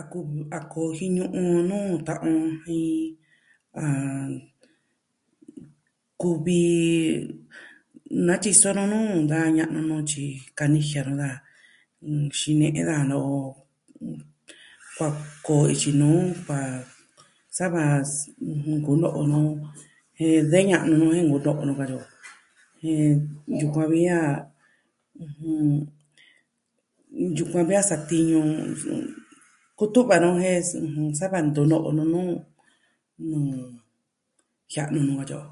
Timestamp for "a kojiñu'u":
0.56-1.38